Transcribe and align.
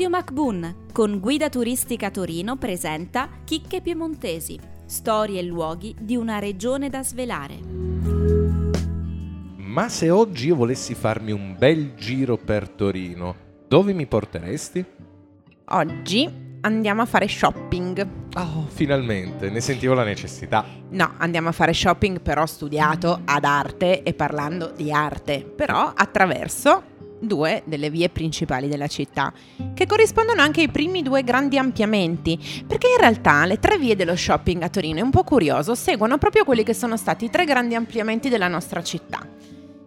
Radio 0.00 0.16
MacBoon 0.16 0.76
con 0.94 1.20
Guida 1.20 1.50
Turistica 1.50 2.10
Torino 2.10 2.56
presenta 2.56 3.28
Chicche 3.44 3.82
Piemontesi, 3.82 4.58
storie 4.86 5.40
e 5.40 5.42
luoghi 5.42 5.94
di 6.00 6.16
una 6.16 6.38
regione 6.38 6.88
da 6.88 7.02
svelare. 7.02 7.58
Ma 9.56 9.90
se 9.90 10.08
oggi 10.08 10.46
io 10.46 10.56
volessi 10.56 10.94
farmi 10.94 11.32
un 11.32 11.54
bel 11.58 11.96
giro 11.96 12.38
per 12.38 12.70
Torino, 12.70 13.36
dove 13.68 13.92
mi 13.92 14.06
porteresti? 14.06 14.82
Oggi 15.66 16.32
andiamo 16.62 17.02
a 17.02 17.04
fare 17.04 17.28
shopping. 17.28 18.08
Oh, 18.36 18.68
finalmente, 18.68 19.50
ne 19.50 19.60
sentivo 19.60 19.92
la 19.92 20.04
necessità. 20.04 20.64
No, 20.92 21.12
andiamo 21.18 21.50
a 21.50 21.52
fare 21.52 21.74
shopping 21.74 22.22
però 22.22 22.46
studiato 22.46 23.20
ad 23.22 23.44
arte 23.44 24.02
e 24.02 24.14
parlando 24.14 24.72
di 24.74 24.90
arte, 24.90 25.44
però 25.44 25.92
attraverso 25.94 26.84
due 27.20 27.62
delle 27.66 27.90
vie 27.90 28.08
principali 28.08 28.68
della 28.68 28.86
città, 28.86 29.32
che 29.74 29.86
corrispondono 29.86 30.40
anche 30.40 30.62
ai 30.62 30.68
primi 30.68 31.02
due 31.02 31.22
grandi 31.22 31.58
ampliamenti, 31.58 32.38
perché 32.66 32.88
in 32.88 32.98
realtà 32.98 33.44
le 33.46 33.58
tre 33.58 33.78
vie 33.78 33.96
dello 33.96 34.16
shopping 34.16 34.62
a 34.62 34.68
Torino, 34.68 34.98
è 34.98 35.02
un 35.02 35.10
po' 35.10 35.24
curioso, 35.24 35.74
seguono 35.74 36.18
proprio 36.18 36.44
quelli 36.44 36.62
che 36.62 36.74
sono 36.74 36.96
stati 36.96 37.26
i 37.26 37.30
tre 37.30 37.44
grandi 37.44 37.74
ampliamenti 37.74 38.28
della 38.28 38.48
nostra 38.48 38.82
città. 38.82 39.26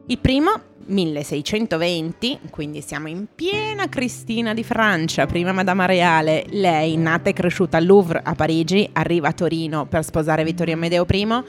Il 0.06 0.20
primo, 0.20 0.52
1620, 0.86 2.40
quindi 2.50 2.82
siamo 2.82 3.08
in 3.08 3.28
piena 3.34 3.88
Cristina 3.88 4.54
di 4.54 4.64
Francia, 4.64 5.26
prima 5.26 5.54
Madama 5.54 5.86
Reale, 5.86 6.46
lei 6.50 6.98
nata 6.98 7.30
e 7.30 7.34
cresciuta 7.34 7.78
al 7.78 7.86
Louvre 7.86 8.22
a 8.24 8.36
Parigi, 8.36 8.90
arriva 8.92 9.30
a 9.30 9.34
Torino 9.34 9.86
per 9.86 10.04
sposare 10.04 10.44
Vittorio 10.44 10.74
Amedeo 10.74 11.06
I 11.10 11.44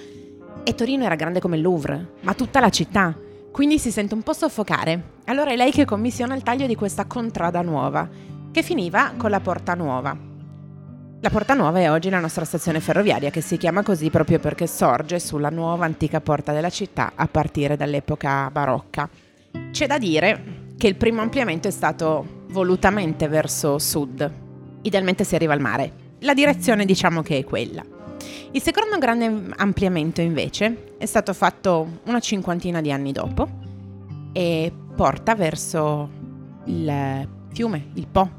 e 0.63 0.75
Torino 0.75 1.05
era 1.05 1.17
grande 1.17 1.41
come 1.41 1.57
il 1.57 1.63
Louvre, 1.63 2.13
ma 2.21 2.33
tutta 2.35 2.61
la 2.61 2.71
città 2.71 3.19
quindi 3.55 3.79
si 3.79 3.93
sente 3.93 4.15
un 4.15 4.23
po' 4.23 4.33
soffocare. 4.33 5.01
Allora 5.27 5.53
è 5.53 5.57
lei 5.57 5.71
che 5.71 5.85
commissiona 5.85 6.35
il 6.35 6.43
taglio 6.43 6.67
di 6.67 6.75
questa 6.75 7.05
contrada 7.05 7.63
nuova, 7.63 8.09
che 8.51 8.65
finiva 8.65 9.13
con 9.17 9.31
la 9.31 9.39
Porta 9.39 9.75
Nuova. 9.75 10.19
La 11.21 11.31
Porta 11.31 11.55
Nuova 11.55 11.79
è 11.79 11.89
oggi 11.89 12.11
la 12.11 12.19
nostra 12.19 12.45
stazione 12.45 12.81
ferroviaria, 12.81 13.31
che 13.31 13.41
si 13.41 13.57
chiama 13.57 13.85
così 13.85 14.11
proprio 14.11 14.41
perché 14.41 14.67
sorge 14.67 15.21
sulla 15.21 15.51
nuova 15.51 15.85
antica 15.85 16.21
porta 16.21 16.53
della 16.53 16.69
città 16.69 17.13
a 17.15 17.29
partire 17.29 17.77
dall'epoca 17.77 18.51
barocca. 18.51 19.09
C'è 19.71 19.87
da 19.87 19.99
dire 19.99 20.73
che 20.77 20.89
il 20.89 20.97
primo 20.97 21.21
ampliamento 21.21 21.69
è 21.69 21.71
stato 21.71 22.47
volutamente 22.49 23.29
verso 23.29 23.79
sud, 23.79 24.33
idealmente 24.83 25.23
si 25.23 25.37
arriva 25.37 25.53
al 25.53 25.61
mare. 25.61 25.93
La 26.23 26.35
direzione 26.35 26.85
diciamo 26.85 27.23
che 27.23 27.39
è 27.39 27.45
quella. 27.45 27.94
Il 28.53 28.63
secondo 28.63 28.99
grande 28.99 29.53
ampliamento 29.57 30.21
invece 30.21 30.95
è 30.97 31.07
stato 31.07 31.33
fatto 31.33 32.01
una 32.05 32.21
cinquantina 32.21 32.81
di 32.81 32.93
anni 32.93 33.13
dopo 33.13 33.49
e 34.33 34.73
porta 34.95 35.35
verso 35.35 36.09
il 36.67 37.29
fiume, 37.53 37.89
il 37.95 38.07
Po, 38.07 38.31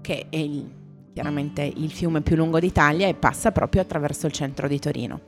che 0.00 0.26
è 0.28 0.36
il, 0.36 0.70
chiaramente 1.12 1.62
il 1.62 1.90
fiume 1.90 2.20
più 2.20 2.36
lungo 2.36 2.60
d'Italia 2.60 3.08
e 3.08 3.14
passa 3.14 3.50
proprio 3.52 3.82
attraverso 3.82 4.26
il 4.26 4.32
centro 4.32 4.68
di 4.68 4.78
Torino. 4.78 5.20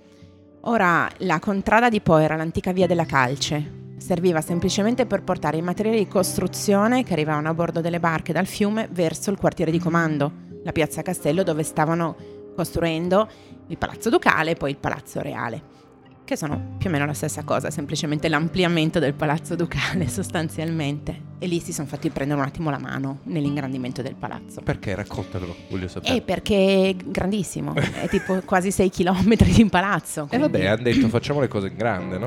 Ora, 0.63 1.09
la 1.19 1.39
contrada 1.39 1.89
di 1.89 2.01
Po 2.01 2.19
era 2.19 2.37
l'antica 2.37 2.73
via 2.73 2.87
della 2.87 3.07
Calce, 3.07 3.95
serviva 3.97 4.41
semplicemente 4.41 5.07
per 5.07 5.23
portare 5.23 5.57
i 5.57 5.63
materiali 5.63 5.99
di 5.99 6.09
costruzione 6.09 7.03
che 7.03 7.13
arrivavano 7.13 7.49
a 7.49 7.55
bordo 7.55 7.81
delle 7.81 8.01
barche 8.01 8.33
dal 8.33 8.47
fiume 8.47 8.89
verso 8.93 9.31
il 9.31 9.39
quartiere 9.39 9.71
di 9.71 9.79
comando, 9.79 10.33
la 10.63 10.73
piazza 10.73 11.03
Castello 11.03 11.43
dove 11.43 11.63
stavano 11.63 12.40
costruendo 12.55 13.29
il 13.69 13.79
palazzo 13.79 14.11
ducale 14.11 14.53
e 14.53 14.55
poi 14.55 14.71
il 14.71 14.77
palazzo 14.77 15.21
reale, 15.21 15.79
che 16.25 16.37
sono 16.37 16.77
più 16.79 16.89
o 16.89 16.93
meno 16.93 17.07
la 17.07 17.13
stessa 17.13 17.43
cosa, 17.43 17.71
semplicemente 17.71 18.29
l'ampliamento 18.29 18.99
del 18.99 19.15
palazzo 19.15 19.55
ducale 19.57 20.07
sostanzialmente. 20.09 21.29
E 21.39 21.47
lì 21.47 21.59
si 21.61 21.73
sono 21.73 21.87
fatti 21.87 22.11
prendere 22.11 22.41
un 22.41 22.47
attimo 22.47 22.71
la 22.71 22.79
mano 22.79 23.21
nell'ingrandimento 23.25 24.03
del 24.03 24.15
palazzo. 24.15 24.61
Perché? 24.61 24.95
Raccontatelo, 24.95 25.57
voglio 25.71 25.89
sapere. 25.89 26.17
Eh, 26.17 26.21
perché 26.23 26.91
è 26.91 26.97
grandissimo, 26.97 27.75
è 27.75 28.09
tipo 28.09 28.41
quasi 28.45 28.71
6 28.71 28.91
km 28.91 29.37
di 29.37 29.65
palazzo. 29.67 30.29
E 30.31 30.37
eh 30.37 30.39
vabbè, 30.39 30.67
hanno 30.67 30.83
detto 30.83 31.09
facciamo 31.09 31.41
le 31.41 31.49
cose 31.49 31.69
in 31.69 31.77
grande, 31.77 32.19
no? 32.19 32.27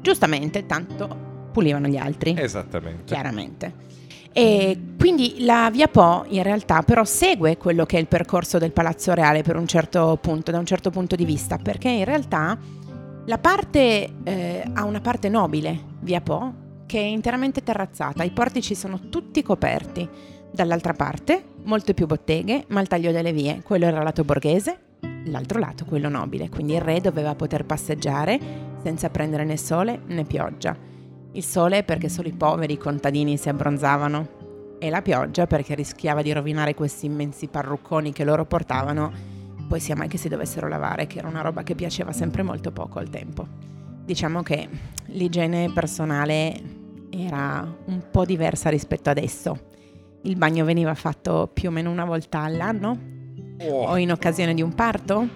Giustamente, 0.00 0.66
tanto 0.66 1.48
pulivano 1.52 1.88
gli 1.88 1.96
altri. 1.96 2.34
Esattamente. 2.36 3.04
Chiaramente. 3.04 3.88
E 4.32 4.78
quindi 4.98 5.44
la 5.44 5.68
Via 5.72 5.88
Po 5.88 6.24
in 6.28 6.42
realtà 6.42 6.82
però 6.82 7.04
segue 7.04 7.56
quello 7.56 7.84
che 7.84 7.96
è 7.96 8.00
il 8.00 8.06
percorso 8.06 8.58
del 8.58 8.72
Palazzo 8.72 9.12
Reale 9.12 9.42
per 9.42 9.56
un 9.56 9.66
certo 9.66 10.18
punto, 10.20 10.50
da 10.50 10.58
un 10.58 10.66
certo 10.66 10.90
punto 10.90 11.16
di 11.16 11.24
vista, 11.24 11.58
perché 11.58 11.88
in 11.88 12.04
realtà 12.04 12.58
la 13.24 13.38
parte 13.38 14.08
eh, 14.24 14.64
ha 14.72 14.84
una 14.84 15.00
parte 15.00 15.28
nobile, 15.28 15.78
Via 16.00 16.20
Po, 16.20 16.54
che 16.86 16.98
è 16.98 17.04
interamente 17.04 17.62
terrazzata, 17.62 18.22
i 18.24 18.30
portici 18.30 18.74
sono 18.74 19.08
tutti 19.08 19.42
coperti. 19.42 20.08
Dall'altra 20.52 20.94
parte, 20.94 21.44
molte 21.62 21.94
più 21.94 22.06
botteghe, 22.06 22.64
ma 22.68 22.80
il 22.80 22.88
taglio 22.88 23.12
delle 23.12 23.32
vie, 23.32 23.62
quello 23.62 23.84
era 23.84 24.02
lato 24.02 24.24
borghese, 24.24 24.78
l'altro 25.26 25.60
lato 25.60 25.84
quello 25.84 26.08
nobile, 26.08 26.48
quindi 26.48 26.74
il 26.74 26.80
re 26.80 27.00
doveva 27.00 27.36
poter 27.36 27.64
passeggiare 27.64 28.40
senza 28.82 29.10
prendere 29.10 29.44
né 29.44 29.56
sole 29.56 30.00
né 30.06 30.24
pioggia. 30.24 30.89
Il 31.32 31.44
sole 31.44 31.84
perché 31.84 32.08
solo 32.08 32.28
i 32.28 32.32
poveri 32.32 32.76
contadini 32.76 33.36
si 33.36 33.48
abbronzavano 33.48 34.38
e 34.80 34.90
la 34.90 35.02
pioggia 35.02 35.46
perché 35.46 35.74
rischiava 35.74 36.22
di 36.22 36.32
rovinare 36.32 36.74
questi 36.74 37.06
immensi 37.06 37.46
parrucconi 37.46 38.12
che 38.12 38.24
loro 38.24 38.46
portavano, 38.46 39.12
poi 39.68 39.78
sia 39.78 39.94
mai 39.94 40.08
che 40.08 40.18
si 40.18 40.28
dovessero 40.28 40.66
lavare, 40.66 41.06
che 41.06 41.18
era 41.18 41.28
una 41.28 41.42
roba 41.42 41.62
che 41.62 41.74
piaceva 41.76 42.12
sempre 42.12 42.42
molto 42.42 42.72
poco 42.72 42.98
al 42.98 43.10
tempo. 43.10 43.46
Diciamo 44.04 44.42
che 44.42 44.68
l'igiene 45.06 45.70
personale 45.72 46.78
era 47.10 47.76
un 47.84 48.02
po' 48.10 48.24
diversa 48.24 48.68
rispetto 48.70 49.10
adesso. 49.10 49.68
Il 50.22 50.36
bagno 50.36 50.64
veniva 50.64 50.94
fatto 50.94 51.48
più 51.52 51.68
o 51.68 51.72
meno 51.72 51.90
una 51.90 52.04
volta 52.04 52.40
all'anno 52.40 52.98
oh. 53.60 53.88
o 53.88 53.96
in 53.96 54.10
occasione 54.10 54.54
di 54.54 54.62
un 54.62 54.74
parto 54.74 55.28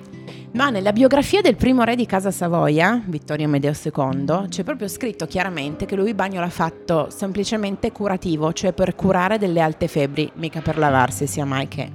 ma 0.53 0.71
nella 0.71 0.93
biografia 0.93 1.41
del 1.41 1.57
primo 1.57 1.83
re 1.83 1.97
di 1.97 2.07
Casa 2.07 2.31
Savoia, 2.31 3.03
Vittorio 3.05 3.49
Medeo 3.49 3.73
II, 3.73 4.47
c'è 4.49 4.63
proprio 4.63 4.89
scritto 4.89 5.27
chiaramente 5.27 5.85
che 5.87 5.97
lui 5.97 6.09
il 6.09 6.15
bagno 6.15 6.41
l'ha 6.41 6.49
fatto 6.49 7.09
semplicemente 7.11 7.93
curativo, 7.93 8.53
cioè 8.53 8.73
per 8.73 8.95
curare 8.95 9.39
delle 9.39 9.61
alte 9.61 9.89
febbri, 9.89 10.31
mica 10.35 10.61
per 10.61 10.79
lavarsi 10.79 11.27
sia 11.27 11.45
mai 11.45 11.69
che 11.69 11.91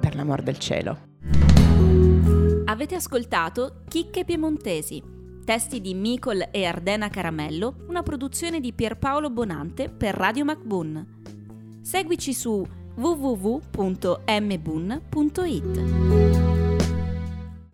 per 0.00 0.14
l'amor 0.14 0.42
del 0.42 0.58
cielo. 0.58 0.98
Avete 2.66 2.94
ascoltato 2.94 3.82
Chicche 3.88 4.24
Piemontesi, 4.24 5.02
testi 5.44 5.80
di 5.80 5.94
Micol 5.94 6.48
e 6.50 6.64
Ardena 6.64 7.08
Caramello, 7.08 7.76
una 7.88 8.02
produzione 8.02 8.60
di 8.60 8.72
Pierpaolo 8.72 9.30
Bonante 9.30 9.88
per 9.88 10.14
Radio 10.14 10.44
MacBoon. 10.44 11.14
Seguici 11.80 12.34
su 12.34 12.66
www.mbun.it. 12.96 13.74